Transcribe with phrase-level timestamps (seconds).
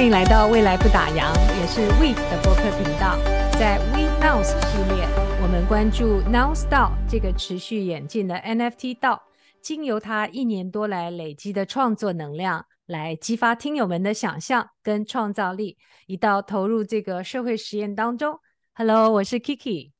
[0.00, 1.30] 欢迎来到未来不打烊，
[1.60, 3.18] 也是 We 的播客频道。
[3.58, 5.06] 在 We Nows 系列，
[5.42, 9.22] 我们关注 Nows DAO 这个持续演进的 NFT 道，
[9.60, 18.40] 经由它一年多来累积的创作能量，来激发听友们的想象跟创造力，一道投入这个社会实验当中。
[18.72, 19.90] Hello，我是 Kiki。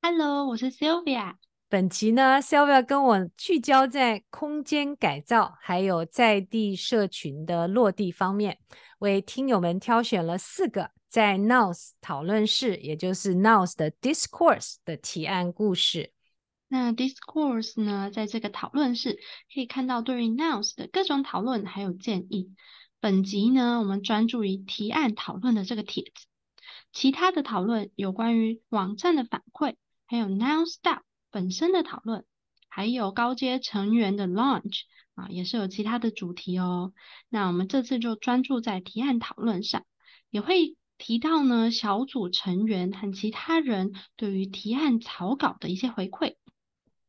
[0.00, 1.34] Hello，我是 Sylvia。
[1.68, 8.58] 本集呢，Sylvia 跟我聚焦在空间改造，还有在地社群的落地方面，
[9.00, 16.12] 为听友们挑选了四个在 Nows 讨论室，也就是 Nows 的 Discourse 的提案故事。
[16.68, 19.18] 那 Discourse 呢，在这个讨论室
[19.52, 22.54] 可以看到对于 Nows 的各种讨论还有建议。
[23.00, 26.26] 本集呢，我们专注于提案讨论的这个帖子，
[26.92, 29.74] 其他的讨论有关于网站的反馈，
[30.06, 31.00] 还有 Nows DAO。
[31.36, 32.24] 本身的讨论，
[32.66, 34.84] 还有高阶成员的 launch
[35.14, 36.94] 啊，也是有其他的主题哦。
[37.28, 39.84] 那我们这次就专注在提案讨论上，
[40.30, 46.36] 也会提到呢小组成员和其他人对于提案草稿的一些回馈。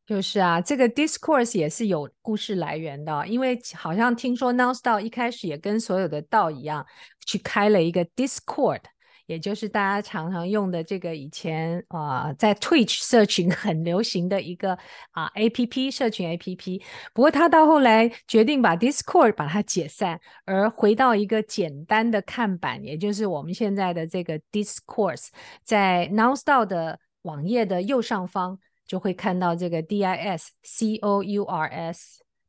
[0.04, 6.84] 就是啊，这个 discourse 也是有故事来源的，因为好像听说 Nows DAO 一开始也跟所有的道一样，
[7.26, 8.82] 去开了一个 Discord。
[9.28, 14.72] 也就是大家常常用的这个以前啊、在 Twitch 社群 很流行的一个
[15.10, 16.82] 啊、APP 社群 APP。
[17.12, 25.28] 不过他到后来决定把 Discord 把它解散，而回到一个简单的看板，也就是我们现在的这个 Discourse，
[25.62, 30.54] 在 Nows DAO 的网页的右上方就会看到这个 D-I-S-C-O-U-R-S。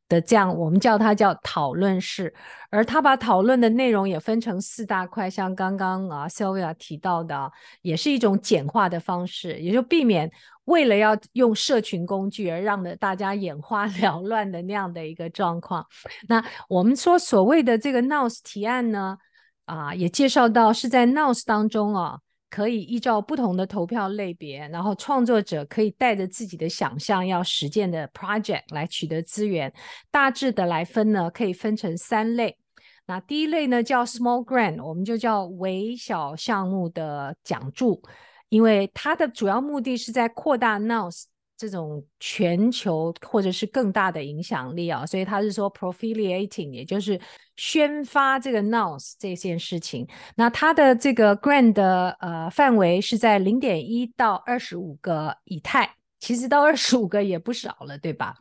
[0.09, 2.33] 的这样，我们叫它叫讨论式，
[2.71, 7.49] 而他把讨论的内容也分成四大块，像刚刚啊 Sylvia 提到的，
[7.83, 10.29] 也是一种简化的方式，也就避免
[10.65, 15.85] 为了要用社群工具而让的大家眼花 缭乱的那样的一个状况。
[16.27, 19.17] 那我们说所谓的这个 NOS 提案呢，
[19.65, 22.17] 啊，也介绍到是在 NOS 当中啊。
[22.49, 29.71] 可以依照不同的投票类别，然后创作者可以带着自己的想象要实践的 project 来取得资源。
[30.09, 32.57] 大致的来分呢，可以分成三类。
[33.05, 38.01] 那第一类呢叫 small grant，我们就叫微小项目的奖助，
[38.49, 41.25] 因为它的主要目的是在扩大 Nows。
[41.59, 47.19] 这种全球或者是更大的影响力啊，所以他是说 proliferating，也就是
[47.57, 50.07] 宣发这个 Nows 这件事情。
[50.35, 58.37] 那它的这个 grant 的呃范围是在零点一到二十五个以太，其实到二十五个也不少了，对吧？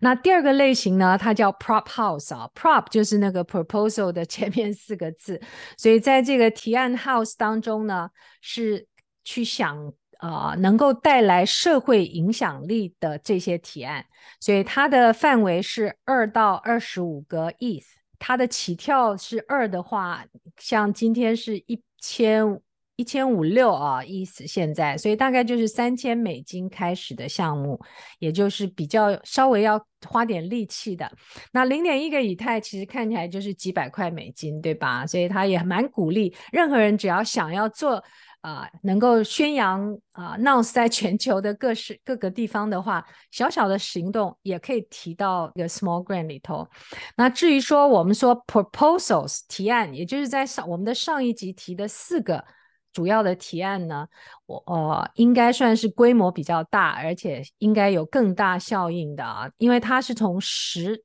[0.00, 5.40] 那第二个类型呢，它叫 prop house 啊，prop 就是那个 proposal 的前面四个字，
[5.78, 8.88] 所以在这个提案 house 当中呢，是
[9.22, 9.92] 去想。
[10.24, 14.02] 啊、能够带来社会影响力的这些提案，
[14.40, 17.84] 所以它的范围是二到二十五个 ETH。
[18.18, 20.24] 它的起跳是二的话，
[20.56, 22.58] 像今天是一千
[22.96, 27.78] 一千五六啊 ETH 现在，所以大概就是三千美金开始的项目，
[28.18, 31.12] 也就是比较稍微要花点力气的。
[31.52, 35.06] 那零点一个以太其实看起来就是几百块美金，对吧？
[35.06, 38.02] 所以他也蛮鼓励任何人只要想要做。
[38.44, 46.68] 啊、能够宣扬啊，Nows 在全球的各式各个地方的话，小小的行动也可以提到一个 small grant 里头。
[47.16, 52.44] 那至于说我们说 proposals 提案，也就是在上我们的上一集提的四个
[52.92, 54.06] 主要的提案呢，
[54.44, 61.02] 我呃应该算是规模比较大，而且应该有更大效应的啊，因为它是从十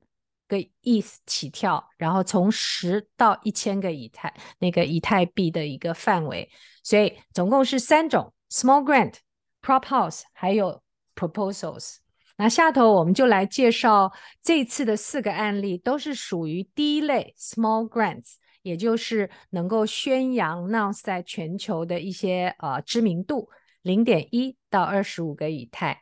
[0.50, 6.50] 个 ETH 起跳，然后从十到一千个以太那个以太币的一个范围。
[6.84, 9.14] 所以总共是三种：small grant、
[9.62, 10.82] prop house，还有
[11.16, 11.98] proposals。
[12.38, 14.12] 那下头我们就来介绍
[14.42, 23.50] 这次的四个案例，都是属于第一类 small grants，也就是能够宣扬 Nouns 在全球的一些呃知名度，
[23.82, 26.02] 零点一到二十五个以太。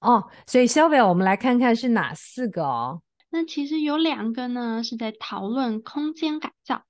[0.00, 3.02] 哦，所以 Sylvia，我们来看看是哪四个哦？
[3.30, 6.84] 那其实有两个呢，是在讨论空间改造。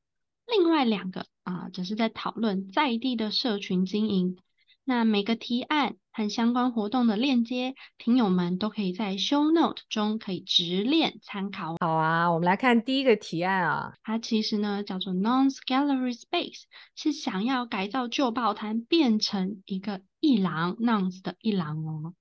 [0.47, 4.39] 另外两个啊，则是在讨论在地的社群经营。
[4.85, 11.77] 那每个提案和相关活动的链接，听友们都可以在 Show Note 中可以直链参考。
[11.81, 16.63] 好啊，我们来看第一个提案啊，它其实呢叫做 Non's Gallery Space，
[16.95, 22.15] 是想要改造旧报摊变成一个艺廊，Nows 的艺廊哦。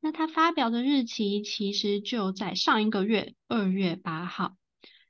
[0.00, 4.56] 那他发表的日期其实就在上一个月二月八号。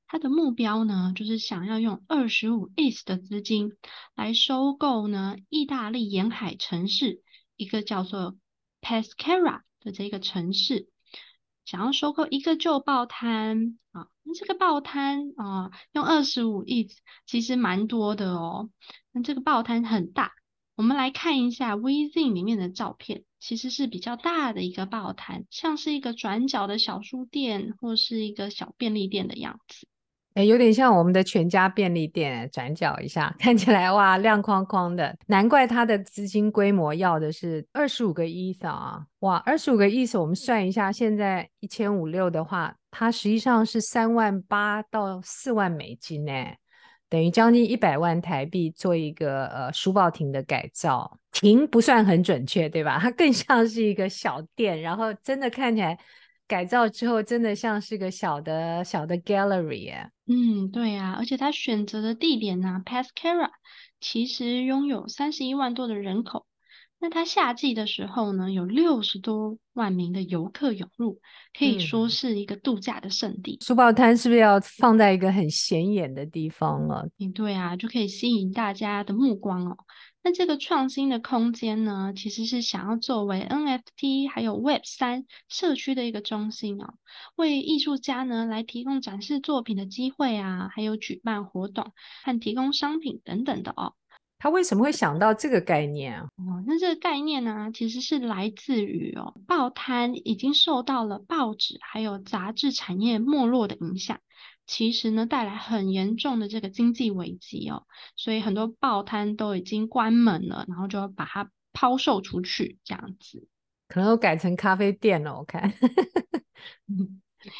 [0.06, 3.76] 他的目标呢，就是想要用二十五 ETH 的资金
[4.16, 7.22] 来收购呢，意大利沿海城市
[7.56, 8.36] 一个叫做
[8.80, 10.88] Pescara 的这个城市。
[11.64, 16.88] 想要收购一个旧报摊啊，那这个报摊啊，用二十五亿
[17.26, 18.70] 其实蛮多的哦。
[19.12, 20.32] 那这个报摊很大，
[20.80, 29.86] 我们来看一下 Within 里面的照片，其实是比较大的一个报摊，像是一个转角的小书店或是一个小便利店的样子。
[30.32, 39.04] 哎，有点像我们的全家便利店，转角一下， 看起来哇，亮框框的，难怪它的资金规模要的是二十五个亿啊！
[39.18, 46.32] 哇，二十五个亿，我们算一下，现在一千五六的话，它实际上是三万八到四万美金呢，
[47.10, 51.18] 等于将近一百万台币做一个呃书报亭的改造。
[51.32, 52.98] 亭不算很准确，对吧？
[53.02, 55.98] 它更像是一个小店，然后真的看起来。
[56.48, 59.94] 改造之后，真的像是个小的小的 gallery。
[60.26, 63.50] 嗯，对呀，而且他选择的地点呢 p a s c a r a
[64.00, 66.44] 其实拥有三十一万多的人口。
[67.02, 71.18] 那它夏季的时候呢，有六十多万名的游客涌入，
[71.58, 73.56] 可以说是一个度假的圣地。
[73.60, 77.08] 嗯，书报摊是不是要放在一个很显眼的地方了？
[77.18, 79.78] 嗯，对啊，就可以吸引大家的目光哦。
[80.22, 86.92] 那这个创新的空间呢，其实是想要作为 NFT 还有 Web 三社区的一个中心哦，
[87.36, 93.94] 为艺术家呢来提供展示作品的机会啊，还有举办活动和提供商品等等的哦。
[94.42, 96.26] 他为什么会想到这个概念啊？
[96.38, 104.18] 哦，那这个概念呢，其实是来自于哦，报摊已经受到了报纸还有杂志产业没落的影响。
[104.66, 107.84] 其实呢，带来很严重的这个经济危机哦，
[108.16, 113.46] 所以很多报摊都已经关门了，然后就要把它抛售出去，这样子，
[113.88, 115.36] 可能都改成咖啡店了。
[115.36, 115.70] 我看，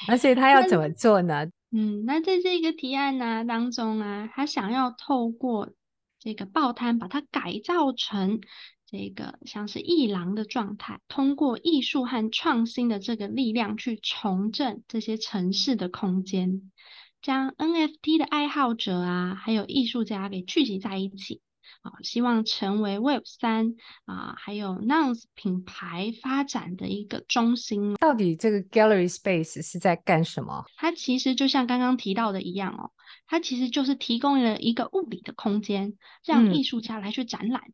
[0.08, 1.46] 那所以他要怎么做呢？
[1.72, 5.68] 嗯，那在这个提案呢、啊、当中啊，他想要透过
[6.20, 8.40] 这个报摊把它改造成
[8.86, 16.70] 这个像是艺廊的状态，通过艺术和创新的这个力量去重振这些城市的空间。
[17.22, 21.42] 将 NFT 的爱好者啊，还有艺术家给聚集在一起
[21.82, 23.74] 啊，希望成为 Web 三
[24.06, 27.94] 啊，还有 Nouns 品牌发展的一个中心。
[27.96, 30.64] 到底这个 Gallery Space 是在干什么？
[30.76, 32.90] 它其实就像刚刚提到的一样哦，
[33.30, 35.94] 它其实就是提供了一个物理的空间，
[36.24, 37.72] 让艺术家来去展览，嗯、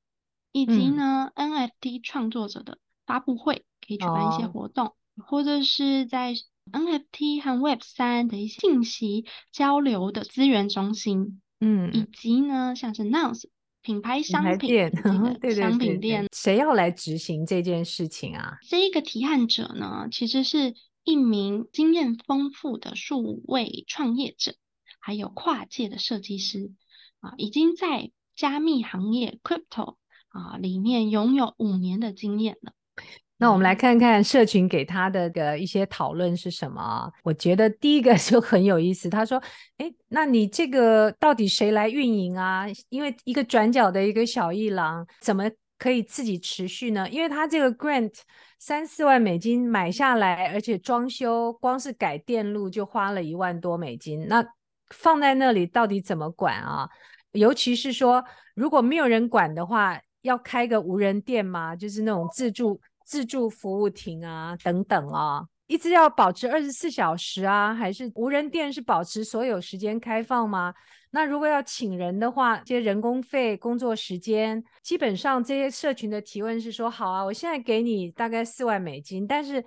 [0.52, 4.94] 以及呢、嗯、NFT 创作者的发布会，可以举办一些活动，哦、
[5.26, 6.34] 或者是在。
[6.72, 13.44] NFT 和 Web 三的一些信息交流的资源中心，嗯，以及呢，像是 Nouns
[13.82, 14.90] 品牌商品店，
[15.40, 18.58] 对商品店，谁要来执行这件事情啊？
[18.68, 20.74] 这一个提案者呢，其实是
[21.04, 24.56] 一名经验丰富的数位创业者，
[25.06, 26.72] 还有跨界的设计师
[27.20, 29.94] 啊，已经在加密行业 Crypto
[30.30, 32.72] 啊里面拥有五年的经验了。
[33.36, 37.08] 那我们来看看社群给他的的一些讨论是什么？
[37.22, 39.08] 我觉得第一个就很有意思。
[39.08, 39.40] 他说
[39.78, 42.66] ：“哎，那你这个到底谁来运营啊？
[42.88, 45.48] 因为一个转角的一个小一郎，怎么
[45.78, 47.08] 可以自己持续呢？
[47.10, 48.12] 因为他这个 grant
[48.58, 54.26] 三四万美金买下来，而且装修光是改电路就花了一万多美金。
[54.26, 54.44] 那
[54.90, 56.88] 放在那里到底怎么管啊？
[57.32, 58.24] 尤其是说
[58.54, 61.74] 如果没有人管的话，要开个无人店吗？
[61.76, 70.74] 就是那种自助。”自助服务亭啊，等等啊，一直要保持二十四小时啊，还是无人店是保持所有时间开放吗？
[71.12, 79.64] 那如果要请人的话，这些人工费、工作时间，基本上这些社群的提问是说，好啊，我现在给你大概四万美金，但是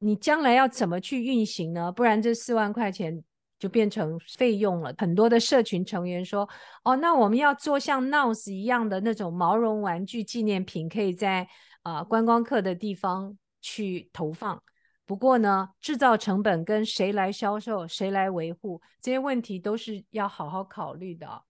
[0.00, 1.90] 你将来要怎么去运行呢？
[1.90, 3.24] 不然这四万块钱
[3.58, 4.94] 就变成费用了。
[4.98, 6.48] 很多的社群成员说，
[6.84, 11.48] 哦，那我们要做像 Nouns 一样的那种毛绒玩具纪念品，可以在。
[11.82, 14.62] 啊，观光客的地方去投放，
[15.06, 21.44] 不过呢，制造成本跟谁来销售、谁来维护这些问题都是要好好考虑的。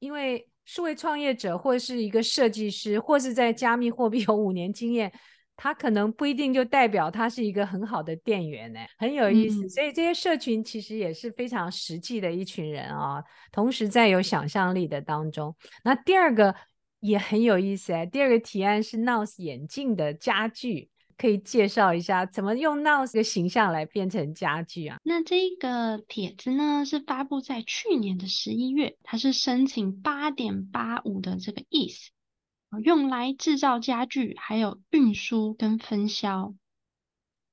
[0.00, 5.10] 因为数位创业者或是一个设计师，或是在加密货币有五年经验，
[5.62, 9.64] 他可能不一定就代表他是一个很好的店员呢，很有意思。
[9.64, 15.54] 嗯、所以这些社群其实也是非常实际的一群人啊，同时在有想象力的当中。
[15.84, 16.54] 那第二个。
[17.02, 18.04] 也很有意思哎。
[18.04, 24.98] 第二个提案是 Nouns 眼镜的家具，可以介绍一下怎么用 Nouns 的形象来变成家具啊？
[25.02, 32.08] 那这个帖子呢是发布在去年的十一月，它是申请八点八五的这个 ETH，
[32.78, 36.54] 用来制造家具，还有运输跟分销。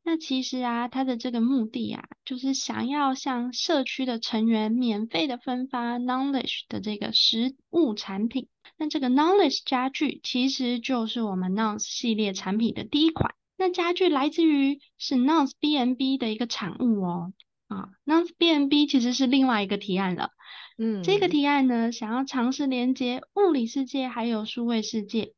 [0.03, 8.47] 那其实啊，它的这个目的啊，就是想要向社区的成员免费的分发 Knowledge 的这个实物产品。
[8.77, 13.35] 那这个 Knowledge 家具其实就是我们 Nouns 系列产品的第一款。
[13.57, 17.33] 那家具来自于是 Nouns BNB 的一个产物哦。
[17.67, 20.29] 啊，Nouns BNB 其实是另外一个提案了。
[20.77, 25.33] 嗯，这个提案呢，想要尝试连接物理世界还有数位世界。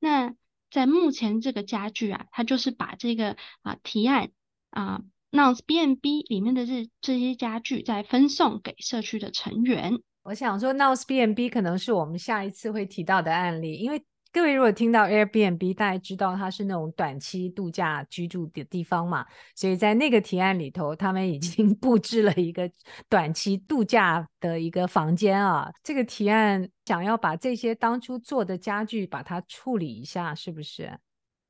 [0.00, 0.34] 那
[0.70, 4.30] 在目前这个家具啊，它就是把这个啊提案
[4.70, 10.00] 啊 Nouns BNB 里面的这这些家具再分送给社区的成员。
[10.22, 14.02] 我想说，Nouns BNB 可能是我们下一次会提到的案例，因为。
[14.30, 22.70] 各位如果听到 Airbnb，大家知道它是那种短期度假居住的地方嘛，所以在那个提案里头，他们已经 布置了一个
[23.08, 25.72] 短期度假的一个房间啊。
[25.82, 30.98] 这个提案想要把这些当初做的家具把它处理一下，是不是？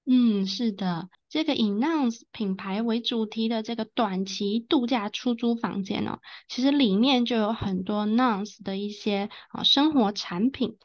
[0.07, 10.79] 嗯，是的，这个以 Nouns 品牌为主题的这个短期度假出租房间哦，其实里面就有很多 Nouns 的一些啊生活产品。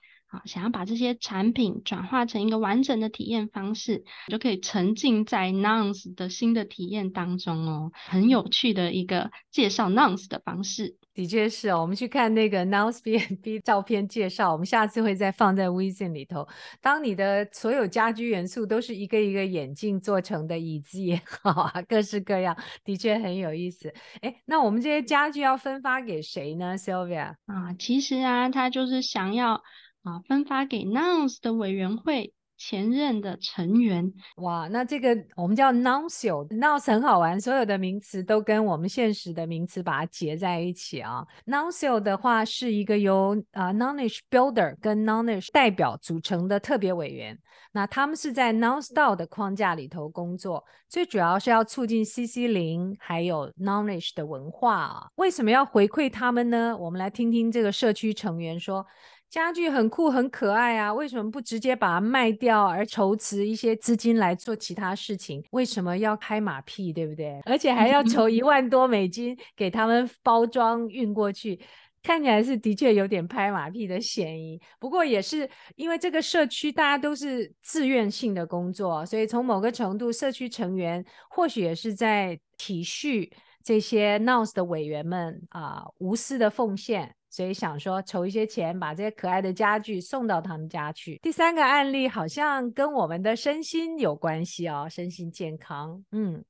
[0.46, 7.92] 想要把这些产品转化成一个完整的体验方式，就可以沉浸在 Nouns 的新的体验当中哦。
[7.94, 11.82] 很有趣的一个介绍 Nouns 的方式，的确是哦。
[11.82, 16.48] 我们去看那个 Nouns BNB 照片介绍，我们下次会再放在 Within 里头。
[16.82, 23.94] 当你的所有家居元素都是一个一个眼镜做成的椅子也好啊，各式各样，的确很有意思。
[24.22, 27.36] 哎，那我们这些家具要分发给谁呢，Sylvia？
[27.46, 29.62] 啊，其实啊，他就是想要。
[30.04, 34.14] 啊，分发给 Nouns 的委员会前任的成员。
[34.36, 41.26] 哇，那这个我们叫 Nouncio，Nouns 很好玩，所有的名词都跟我们现实的名词把它结在一起啊。
[41.46, 47.40] Nouncio 的话是一个由啊、uh, Nounish Builder 跟 Nounish 代表组成的特别委员。
[47.72, 55.08] 那他们是在 NounsDAO 的框架里头工作，最主要是要促进 CC 零还有 Nounish 的文化啊。
[55.16, 56.78] 为什么要回馈他们呢？
[56.78, 58.86] 我们来听听这个社区成员说。
[59.34, 65.44] 家具很酷很可爱啊，为什么不直接把它卖掉，而筹措一些资金来做其他事情？
[65.50, 67.42] 为什么要拍马屁，对不对？
[67.46, 71.60] 而且还要筹一万多美金给他们包装运过去，
[72.04, 74.62] 看起来是的确有点拍马屁的嫌疑。
[74.80, 83.32] 不过也是因为这个社区大家都是自愿性的工作，所以从某个程度，社区成员或许也是在体恤
[83.64, 87.16] 这些 NOS 的委员们啊、无私的奉献。
[87.34, 91.18] 所以想说筹一些钱，把这些可爱的家具送到他们家去。
[91.24, 96.06] 第三个案例好像跟我们的身心有关系哦，身心健康。
[96.12, 96.46] 嗯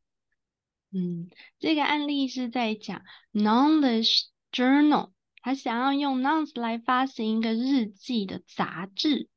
[0.92, 5.12] 嗯，这个案例是在讲 Knowledge Journal，
[5.42, 9.30] 他想要用 Nouns 来发行一个日记的杂志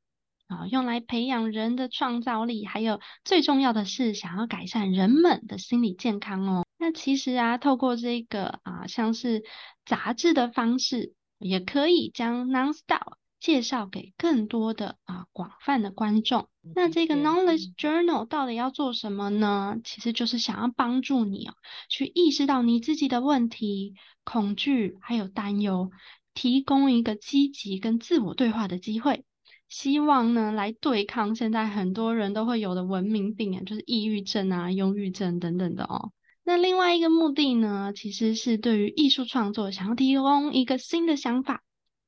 [0.47, 6.65] 啊，用来培养人的创造力，还有最重要的是想要改善人们的心理健康哦。
[6.77, 9.45] 那其实啊，透过这个啊，像是
[9.85, 11.13] 杂志的方式。
[11.37, 16.47] 也可以将 NounsDAO 介绍给更多的啊广泛的观众。
[16.75, 19.77] 那这个 Knowledge Journal 到底要做什么呢？
[19.83, 21.53] 其实就是想要帮助你哦，
[21.87, 25.91] 去意识到你自己的问题、恐惧还有担忧，
[26.33, 29.23] 提供一个积极跟自我对话的机会。
[29.69, 36.11] 希望呢，来对抗现在很多人都会有的文明病啊，就是抑郁症啊、忧郁症等等的哦。
[36.47, 41.61] 那另外一个目的呢，其实是对于艺术创作，想要提供一个新的想法，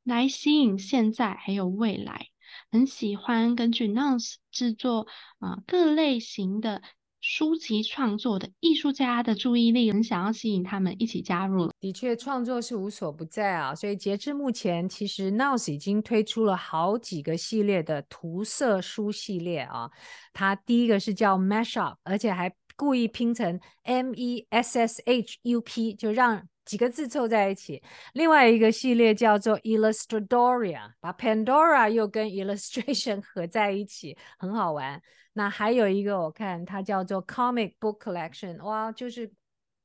[0.05, 2.27] 来吸引现在还有未来
[2.71, 5.07] 很喜欢根据 Nouns 制作
[5.39, 6.81] 啊、各类型的
[7.19, 11.69] 书籍创作的艺术家的注意力，很想要吸引他们一起加入。
[11.81, 19.91] 的确，创作是无所不在啊，所以截至目前，其实 Nouns 已经推出了好几个系列的涂色书系列啊。
[20.31, 22.49] 它第一个是叫 Mashup，而且还
[22.79, 27.83] 故意拼成 M E S S H U P，就让几个字凑在一起。
[28.13, 35.01] 另外一个系列叫做 Illustradoria，把 Pandora 又跟 Illustration 合在一起，很好玩。
[35.33, 39.29] 那还有一个我看它叫做 Comic Book Collection，哇，就是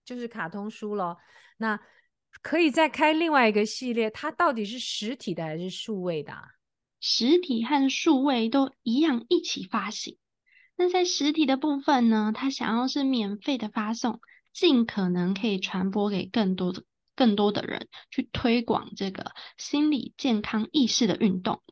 [0.04, 1.18] 就是卡通书咯。
[1.56, 1.80] 那
[2.42, 6.32] 可以再开另外一个系列，它到底是实体的还是数位的？
[7.00, 10.16] 实体和数位都一样，一起发行。
[10.76, 14.20] 那在实体的部分呢，他想要是免费的发送，
[14.52, 16.82] 尽可能可以传播给更多的、
[17.14, 21.62] 更多的人，去推广这个心理健康意识的运动。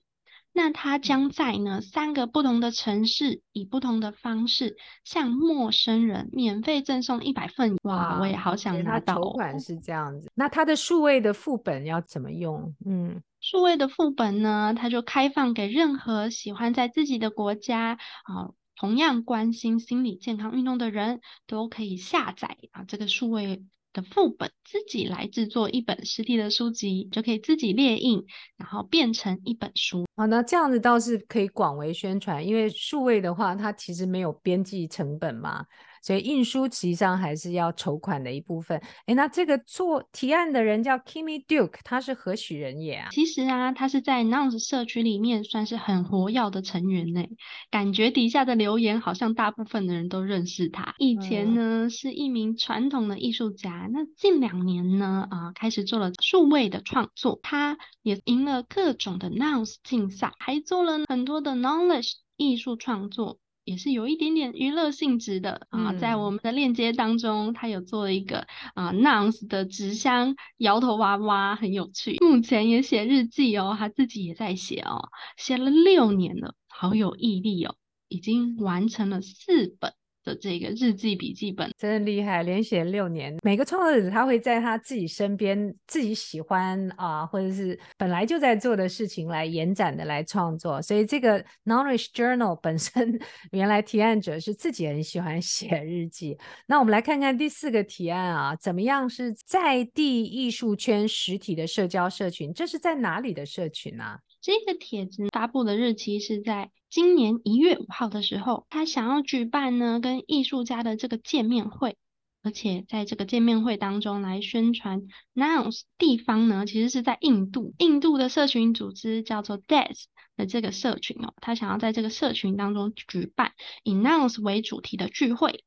[0.54, 7.76] 那他将在呢三个不同的城市，以不同的方式向陌生人免费赠送一百份。
[7.85, 9.14] 哇，我也好想拿到。
[9.14, 12.75] 筹款是这样子，那他的数位的副本要怎么用？
[12.85, 18.50] 嗯，数位的副本呢，他就开放给任何喜欢在自己的国家啊。
[18.82, 23.62] 同样关心心理健康运动的人都可以下载啊，这个数位
[23.92, 28.24] 的副本，自己来制作一本实体的书籍，就可以自己列印，
[28.56, 30.04] 然后变成一本书。
[30.16, 35.64] 好，那这样子倒是可以广为宣传，因为数位的话，它其实没有边际成本嘛。
[36.02, 38.78] 所以印书实际上还是要筹款的一部分。
[39.06, 43.09] 哎，那这个做提案的人叫 Kimmy Duke，他是何许人也啊？
[43.12, 47.25] 其实啊，他是在 Nouns 社区里面算是很活跃的成员呢。
[47.71, 50.94] 感觉底下的留言好像大部分的人都认识他。
[50.99, 57.38] 以前呢、嗯、是一名传统的艺术家，那近两年呢啊、呃、开始做了数位的创作。
[57.42, 63.38] 他也赢了各种的 Nouns 竞赛，还做了很多的 Knowledge 艺术创作。
[63.64, 72.19] 也是有一点点娱乐性质的啊，在我们的链接当中，他有做了一个啊 Nouns 的纸箱摇头娃娃，很有趣。
[72.21, 77.76] 目前也写日记哦，他自己也在写哦，写了六年了，好有毅力哦，
[78.09, 79.95] 已经完成了四本。
[80.25, 83.37] 的这个日记笔记本真的厉害，连写六年。
[83.43, 90.81] 每个创作者他会在他自己身边、自己喜欢啊，或者是本来就在做的事情来延展的来创作。
[90.81, 93.19] 所以这个 Knowledge Journal 本身，
[93.52, 96.37] 原来提案者是自己很喜欢写日记。
[96.67, 102.52] 那我们来看看第四个提案啊，怎么样是在地艺术圈实体的社交社群？
[102.52, 104.19] 这是在哪里的社群呢、啊？
[104.41, 111.96] 这个帖子发布的日期是在今年一月五号的时候，他想要举办呢跟艺术家的这个见面会，
[112.42, 115.00] 而且在这个见面会当中来宣传
[115.34, 120.04] Nouns 地方呢，其实是在印度，印度的社群组织叫做 Des
[120.37, 123.52] 的这个社群哦，他想要在这个社群当中举办
[123.84, 125.64] 以 Nouns 为主题的聚会，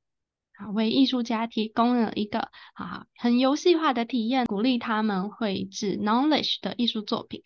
[0.53, 7.41] 啊，为艺术家提供了一个啊很游戏化的体验，鼓励他们绘制 Knowledge 的艺术作品。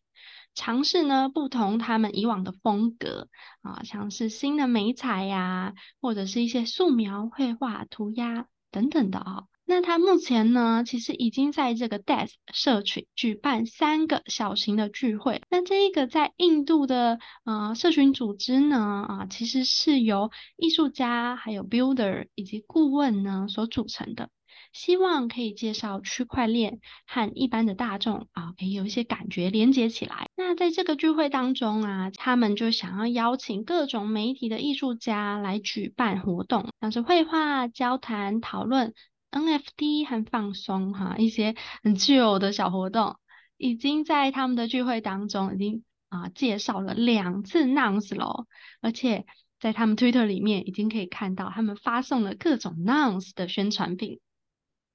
[0.55, 3.27] 尝试呢不同他们以往的风格
[3.61, 9.43] 啊，像是新的媒材呀，或者是一些素描、绘画、涂鸦等等的啊。
[9.65, 15.43] 那他目前呢，其实已经在这个 Des 社群举办三个小型的聚会。
[15.51, 24.31] 那这一个在印度的呃社群组织呢啊，其实是由艺术家、还有 Builder 以及顾问呢所组成的。
[24.71, 30.27] 希望可以介绍区块链和一般的大众啊，可以有一些感觉连接起来。
[30.35, 38.93] 那在这个聚会当中啊，他们就想要邀请各种媒体的艺术家来举办活动，像是绘画、交谈、讨论、
[39.31, 43.15] NFT 和放松哈、一些很 chill 的小活动，
[43.57, 48.45] 已经在他们的聚会当中已经啊介绍了两次 Nouns 了，
[48.81, 49.25] 而且
[49.59, 54.19] 在他们 Twitter 里面已经可以看到他们发送了各种 Nouns 的宣传品。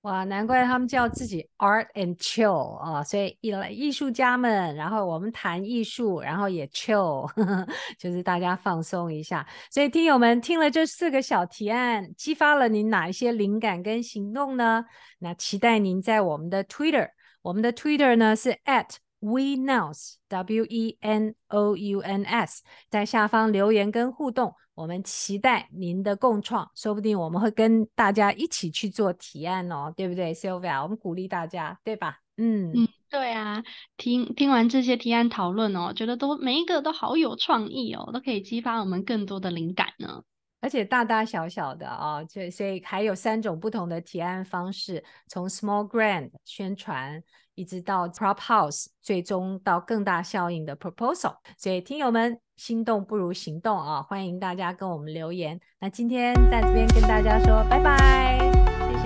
[0.04, 3.02] 哇，难怪他们叫自己 Art and Chill 啊！
[3.02, 7.66] 所以一来艺术家们，然后我们谈艺术，然后也 chill，呵 呵
[7.98, 9.46] 就是大家放松一下。
[9.70, 14.84] 所以听友们听了这四个小提案，激发了您哪一些灵感跟行动呢？
[15.20, 17.08] 那期待您在我们的 Twitter，
[17.40, 18.90] 我们的 Twitter 呢是 at
[19.24, 24.54] wenous，W E N O U N S，在下方留言跟互动。
[24.74, 30.82] 我们期待您的共创，说不定我们会跟大家一起去做提案哦，对不对，Sylvia？
[30.82, 32.18] 我们鼓励大家，对吧？
[32.36, 33.62] 嗯嗯，对啊。
[33.96, 40.24] 听听完这些提案讨论哦，觉得都每一个都好有创意哦，都可以激发我们更多的灵感呢。
[40.64, 47.22] 而且大大小小的啊，这所以还有三种不同的提案方式，从 small grant 宣传。
[47.56, 54.02] 一直到 Prop House，最终到更大效应的 Proposal，所以听友们心动不如行动啊！
[54.02, 55.60] 欢迎大家跟我们留言。
[55.78, 58.40] 那今天在这边跟大家说拜拜，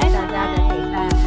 [0.00, 1.17] 谢谢大家的陪伴。